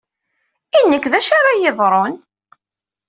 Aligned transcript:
I 0.77 0.79
nekk, 0.89 1.05
d 1.11 1.13
acu 1.19 1.31
ara 1.37 1.51
iyi-yeḍrun? 1.53 2.15